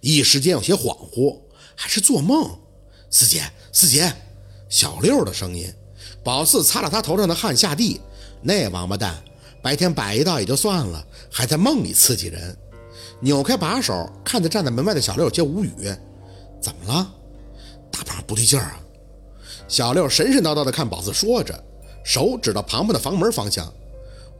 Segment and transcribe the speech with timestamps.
[0.00, 1.38] 一时间有些恍惚，
[1.74, 2.58] 还是做梦。
[3.10, 4.12] 四姐，四姐，
[4.68, 5.72] 小六的声音。
[6.22, 8.00] 宝四擦了他头上的汗，下地。
[8.42, 9.22] 那王八蛋，
[9.62, 12.56] 白天摆一道也就算了，还在梦里刺激人。
[13.20, 15.72] 扭开把手，看着站在门外的小六，皆无语。
[16.60, 17.14] 怎么了？
[17.90, 18.80] 大胖不对劲儿啊！
[19.68, 21.64] 小六神神叨叨的看宝四，说着，
[22.04, 23.72] 手指到旁边的房门方向。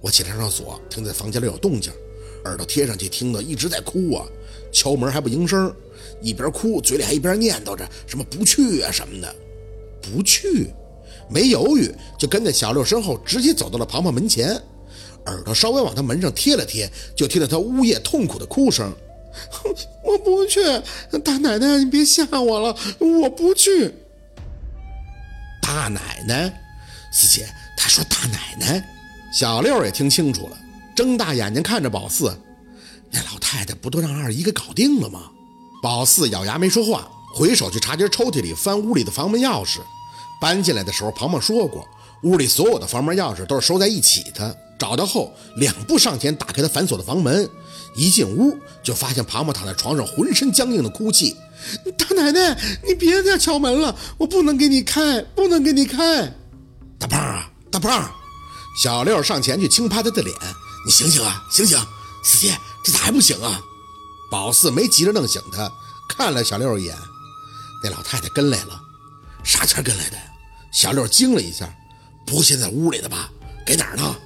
[0.00, 1.92] 我起来上锁，听见房间里有动静，
[2.44, 4.26] 耳朵贴上去听到一直在哭啊，
[4.76, 5.74] 敲门还不应声，
[6.20, 9.34] 一边哭嘴里还一边念叨着什么不去啊什么的，
[10.02, 10.68] 不去。
[11.30, 14.50] 没犹豫，就跟在小六身后，直接走到了庞庞门前，
[15.24, 18.92] 耳朵稍微往他门上贴了贴，就听到他呜咽痛苦的哭声
[20.04, 20.60] ：“我不去，
[21.24, 23.94] 大奶奶，你别吓我了，我不去。”
[25.62, 26.52] 大奶奶，
[27.10, 28.84] 四姐，他说大奶奶。
[29.32, 30.58] 小六也听清楚了，
[30.94, 32.32] 睁大眼睛看着宝四
[33.10, 35.22] ：“那老太太不都让二姨给搞定了吗？”
[35.82, 39.78] 宝四咬牙没说话，回手去茶几抽屉里翻屋里的房门钥匙。
[40.40, 41.86] 搬进来的时候，庞庞说过，
[42.22, 44.56] 屋里所有的房门钥匙都是收在一起的。
[44.78, 47.48] 找到后，两步上前打开他反锁的房门，
[47.94, 51.36] 一进屋就发现庞庞躺在床上，浑身僵硬的哭泣。
[51.96, 56.34] 大奶奶，你别再敲门了，我不能给你开，不能给你开。
[56.98, 58.10] 大胖啊，大胖！
[58.82, 60.34] 小六上前去轻拍他的脸，
[60.84, 61.78] 你醒醒啊，醒醒！
[62.24, 63.60] 四姐，这咋还不醒啊？
[64.30, 65.68] 宝四没急着弄醒他，
[66.08, 66.96] 看了小六一眼，
[67.82, 68.80] 那老太太跟来了。
[69.42, 70.16] 啥前跟来的？
[70.70, 71.68] 小六惊了一下，
[72.24, 73.28] 不会现在屋里的吧？
[73.66, 74.16] 给哪儿呢？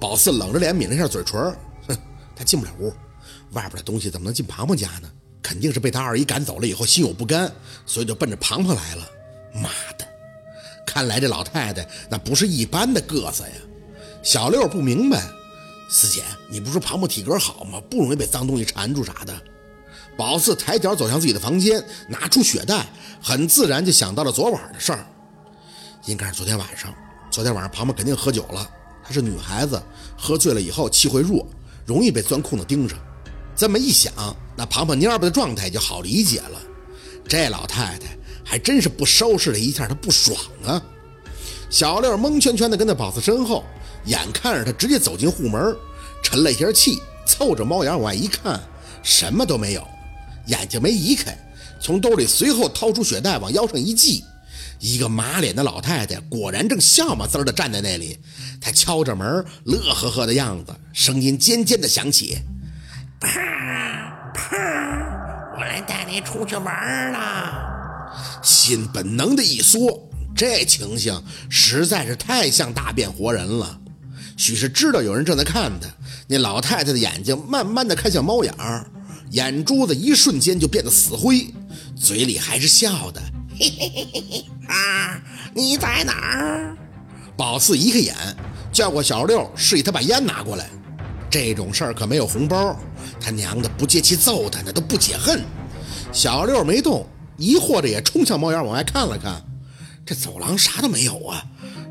[0.00, 1.54] 宝四冷着脸抿了一下嘴唇，
[1.86, 1.94] 哼，
[2.34, 2.90] 他进不了屋，
[3.50, 5.10] 外边的东西怎么能进庞庞家呢？
[5.42, 7.52] 肯定是被他二姨赶走了以后心有不甘，
[7.84, 9.06] 所以就奔着庞庞来了。
[9.52, 10.08] 妈的，
[10.86, 13.50] 看来这老太太那不是一般的个子呀！
[14.22, 15.22] 小六不明白，
[15.88, 17.80] 四姐，你不是说庞庞体格好吗？
[17.88, 19.34] 不容易被脏东西缠住啥的。
[20.16, 22.86] 宝四抬脚走向自己的房间，拿出血袋，
[23.22, 25.06] 很自然就想到了昨晚的事儿。
[26.06, 26.92] 应该是昨天晚上，
[27.30, 28.68] 昨天晚上庞庞肯定喝酒了。
[29.04, 29.80] 她是女孩子，
[30.16, 31.46] 喝醉了以后气会弱，
[31.84, 32.98] 容易被钻空子盯上。
[33.54, 34.12] 这么一想，
[34.56, 36.60] 那庞庞蔫巴的状态就好理解了。
[37.28, 40.82] 这老太太还真是不收拾了一下，她不爽啊！
[41.68, 43.64] 小六蒙圈圈的跟在宝四身后，
[44.06, 45.76] 眼看着他直接走进户门，
[46.22, 48.60] 沉了一下气，凑着猫眼往外一看，
[49.02, 49.86] 什么都没有。
[50.46, 51.36] 眼睛没移开，
[51.80, 54.24] 从兜里随后掏出血袋，往腰上一系。
[54.78, 58.18] 一个马脸的老太太果然正笑嘛滋儿的站在那里。
[58.60, 62.38] 她敲着门，乐呵呵的样子，声音尖尖的响起
[63.18, 63.30] ：“胖
[64.34, 64.58] 胖，
[65.58, 67.72] 我来带你出去玩了。”
[68.42, 73.80] 心本能的一缩，这情形实在是太像大变活人了。
[74.36, 75.88] 许是知道有人正在看他，
[76.28, 78.86] 那老太太的眼睛慢慢的看向猫眼儿。
[79.32, 81.52] 眼珠子一瞬间就变得死灰，
[81.96, 83.20] 嘴里还是笑的。
[83.58, 85.20] 嘿嘿嘿嘿嘿啊！
[85.54, 86.76] 你在哪儿？
[87.36, 88.14] 宝四一个眼，
[88.70, 90.68] 叫过小六，示意他把烟拿过来。
[91.28, 92.78] 这种事儿可没有红包，
[93.20, 95.42] 他娘的不借气揍他，那都不解恨。
[96.12, 97.04] 小六没动，
[97.36, 99.42] 疑惑着也冲向猫眼往外看了看。
[100.04, 101.44] 这走廊啥都没有啊，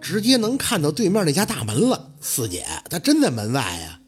[0.00, 2.10] 直接能看到对面那家大门了。
[2.20, 3.98] 四姐，他真在门外呀？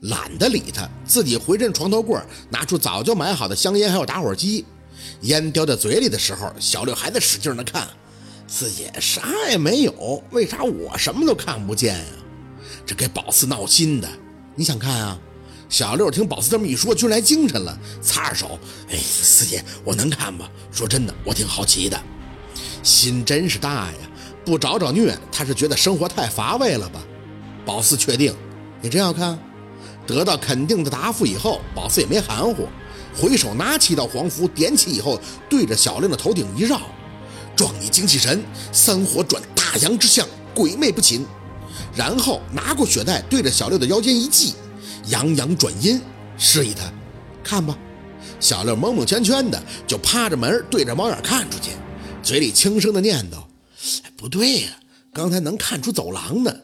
[0.00, 2.18] 懒得理他，自己回身床头柜
[2.50, 4.64] 拿出早就买好的香烟，还有打火机。
[5.22, 7.88] 烟叼在嘴里的时候，小六还在使劲的看。
[8.46, 12.04] 四姐啥也没有，为啥我什么都看不见呀？
[12.84, 14.08] 这给宝四闹心的。
[14.54, 15.18] 你想看啊？
[15.70, 18.58] 小六听宝四这么一说，就来精神了，擦着手，
[18.90, 20.48] 哎，四姐，我能看吗？
[20.70, 22.00] 说真的，我挺好奇的。
[22.82, 23.98] 心真是大呀！
[24.44, 27.00] 不找找虐，他是觉得生活太乏味了吧？
[27.64, 28.34] 宝四确定，
[28.80, 29.38] 你真要看？
[30.06, 32.68] 得到肯定的答复以后，宝四也没含糊，
[33.16, 35.18] 回手拿起一道黄符，点起以后，
[35.48, 36.80] 对着小令的头顶一绕，
[37.56, 41.24] 壮你精气神，三火转大阳之象，鬼魅不侵。
[41.96, 44.54] 然后拿过血袋，对着小六的腰间一系，
[45.06, 46.00] 阳阳转阴，
[46.36, 46.84] 示意他
[47.42, 47.76] 看吧。
[48.40, 51.70] 小六蒙蒙圈圈的就趴着门，对着猫眼看出去，
[52.22, 53.36] 嘴里轻声的念叨
[54.16, 54.70] ：“不对呀，
[55.12, 56.54] 刚才能看出走廊呢。”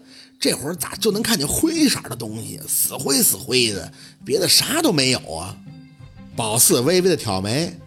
[0.41, 2.59] 这会儿咋就能看见灰色的东西？
[2.67, 3.93] 死灰死灰的，
[4.25, 5.55] 别的啥都没有啊！
[6.35, 7.79] 宝四微微的挑眉，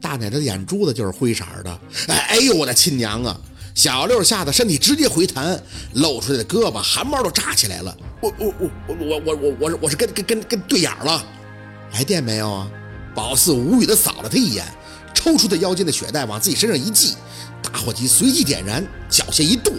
[0.00, 1.80] 大奶奶的眼珠子就是灰色的。
[2.06, 3.36] 哎哎呦，我的亲娘啊！
[3.74, 5.60] 小六吓得身体直接回弹，
[5.94, 7.96] 露出来的胳膊汗毛都炸起来了。
[8.20, 11.26] 我我我我我我我我是我是跟跟跟跟对眼了，
[11.94, 12.70] 来电没有啊？
[13.12, 14.64] 宝四无语的扫了他一眼，
[15.12, 17.16] 抽出他腰间的血袋往自己身上一系，
[17.70, 19.72] 打火机随即点燃，脚下一跺。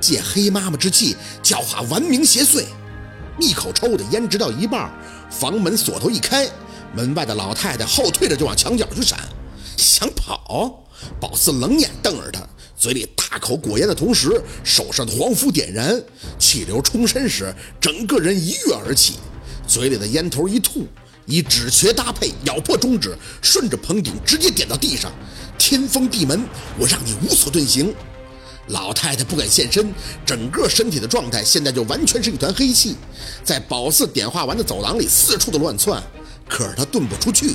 [0.00, 2.64] 借黑妈妈之气，教化顽冥邪祟。
[3.38, 4.90] 一口抽的烟直到一半，
[5.30, 6.48] 房门锁头一开，
[6.92, 9.20] 门外的老太太后退着就往墙角去闪，
[9.76, 10.84] 想跑。
[11.20, 12.40] 宝四冷眼瞪着他，
[12.76, 16.02] 嘴里大口裹烟的同时，手上的黄符点燃，
[16.38, 19.14] 气流冲身时，整个人一跃而起，
[19.68, 20.86] 嘴里的烟头一吐，
[21.26, 25.12] 以指诀搭配，咬破中指，顺着棚顶直接点到地上。
[25.64, 26.44] 天封地门，
[26.76, 27.94] 我让你无所遁形。
[28.66, 29.94] 老太太不敢现身，
[30.26, 32.96] 整个身体的状态现在就完全是一团黑气，
[33.44, 36.02] 在宝四点化完的走廊里四处的乱窜，
[36.48, 37.54] 可是她遁不出去。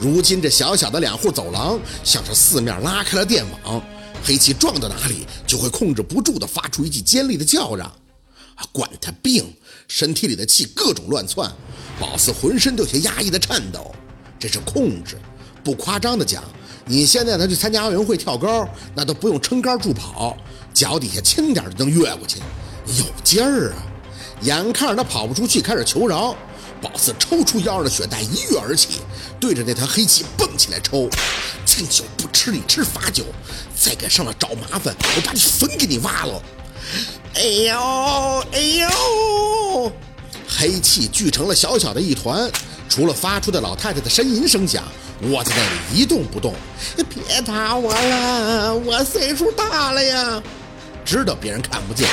[0.00, 3.82] 如今这小小的两户走廊，像是四面拉开了电网，
[4.24, 7.92] 黑气撞到哪里，就会控制不住的发出一记尖利的叫嚷。
[8.72, 9.54] 管他病，
[9.86, 11.52] 身体里的气各种乱窜，
[12.00, 13.94] 宝四浑身都有些压抑的颤抖。
[14.38, 15.18] 这是控制，
[15.62, 16.42] 不夸张的讲，
[16.86, 20.36] 你现在他去参加奥运会跳高，那都不用撑杆助跑，
[20.72, 22.38] 脚底下轻点就能越过去，
[22.98, 23.76] 有劲儿啊！
[24.42, 26.36] 眼看着他跑不出去，开始求饶。
[26.82, 29.00] 宝四抽出腰上的血袋，一跃而起，
[29.40, 31.08] 对着那团黑气蹦起来抽。
[31.64, 33.24] 敬酒不吃你吃罚酒，
[33.74, 36.42] 再敢上来找麻烦，我把你坟给你挖了！
[37.36, 39.92] 哎呦哎呦！
[40.46, 42.50] 黑气聚成了小小的一团，
[42.94, 44.84] 除了发出的老太太的呻吟声响，
[45.22, 46.54] 窝在那里一动不动。
[46.94, 50.40] 别打我了，我岁数大了呀！
[51.04, 52.08] 知道别人看不见。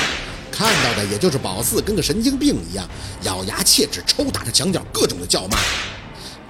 [0.50, 2.84] 看到的也就是宝四跟个神经病一样，
[3.22, 5.56] 咬牙切齿抽打着墙角，各种的叫骂。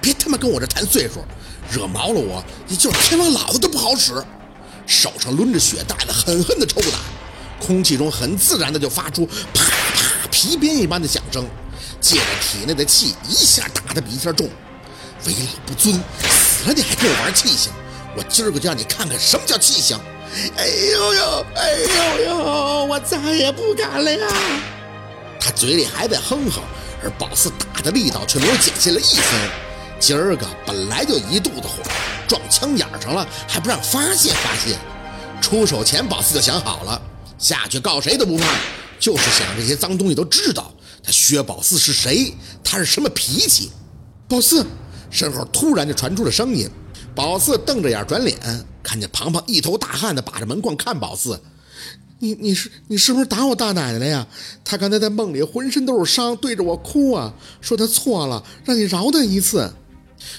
[0.01, 1.23] 别他妈跟我这谈岁数，
[1.71, 4.13] 惹毛了我，你就是天王老子都不好使。
[4.87, 6.97] 手上抡着血袋子，狠狠的抽打，
[7.63, 11.45] 空气中很自然的就发出啪啪皮鞭一般的响声，
[12.03, 14.49] 借着体内的气一下打的比一下重。
[15.25, 15.95] 为老不尊，
[16.29, 17.71] 死了你还跟我玩气性？
[18.13, 19.97] 我今儿个就让你看看什么叫气性！
[20.57, 21.71] 哎呦呦，哎
[22.19, 24.27] 呦呦，我再也不敢了呀！
[25.39, 26.61] 他嘴里还在哼哼，
[27.01, 29.49] 而宝四打的力道却没有减下来一分。
[29.97, 31.81] 今儿个本来就一肚子火，
[32.27, 34.77] 撞枪眼上了，还不让发泄发泄。
[35.41, 37.01] 出手前，宝四就想好了，
[37.39, 38.45] 下去告谁都不怕，
[38.99, 40.69] 就是想让这些脏东西都知道
[41.03, 42.33] 他薛宝四是谁，
[42.63, 43.69] 他是什么脾气。
[44.27, 44.65] 宝四
[45.11, 46.67] 身后突然就传出了声音，
[47.13, 48.39] 宝四瞪着眼转脸。
[48.81, 51.39] 看见庞庞一头大汗的把着门框看宝四，
[52.19, 54.27] 你你是你是不是打我大奶奶了呀？
[54.65, 59.73] 他刚才在梦里浑身都是伤，对着我哭啊，说他错了，让你饶他一次。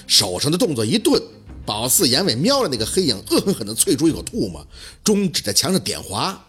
[0.05, 1.21] 手上的动作一顿，
[1.65, 4.65] 宝四眼尾瞄着那个黑影，恶狠狠地啐出一口唾沫，
[5.03, 6.43] 中指在墙上点划，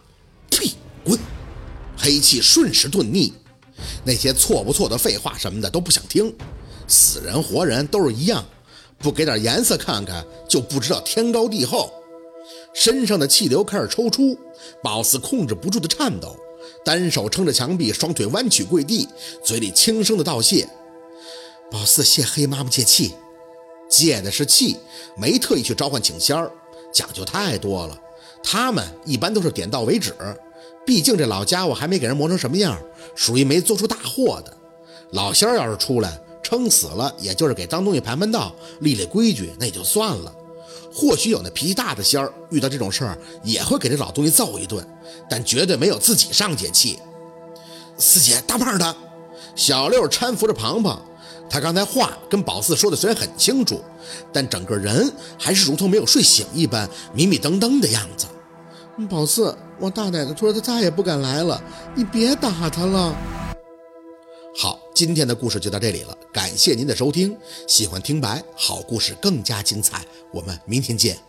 [0.51, 0.71] 呸，
[1.03, 1.17] 滚！
[1.97, 3.31] 黑气瞬时遁匿，
[4.03, 6.33] 那些错不错的废话什么的都不想听，
[6.87, 8.45] 死人活人都是一样。
[8.99, 11.91] 不给点颜色看看，就不知道天高地厚。
[12.73, 14.37] 身上的气流开始抽出，
[14.81, 16.35] 宝四控制不住的颤抖，
[16.83, 19.07] 单手撑着墙壁，双腿弯曲跪地，
[19.43, 20.67] 嘴里轻声的道谢。
[21.69, 23.13] 宝四谢黑妈妈借气，
[23.89, 24.77] 借的是气，
[25.15, 26.51] 没特意去召唤请仙儿，
[26.91, 27.99] 讲究太多了。
[28.41, 30.15] 他们一般都是点到为止，
[30.87, 32.81] 毕竟这老家伙还没给人磨成什么样，
[33.13, 34.57] 属于没做出大祸的。
[35.11, 36.19] 老仙儿要是出来。
[36.43, 40.33] 撑死了，也就是给脏东西盘盘道、立立规矩，那也就算了。
[40.93, 44.81] 或许有那脾气大的仙儿，遇到这种事儿也会给这老东西揍一顿，
[45.29, 46.99] 但绝对没有自己上解气。
[47.97, 48.95] 四姐，大胖他，
[49.57, 51.05] 小六搀扶着庞庞，
[51.49, 53.81] 他刚才话跟宝四说的虽然很清楚，
[54.31, 58.25] 但整个人还是如同没有睡醒一般，迷迷瞪瞪的样子。
[59.05, 61.61] 宝四，我大奶奶说她再也不敢来了，
[61.93, 63.13] 你别打她了。
[64.57, 67.37] 好，今天的故事就到这里了，感谢您的收听。
[67.67, 71.26] 喜欢听白好故事更加精彩，我们明天见。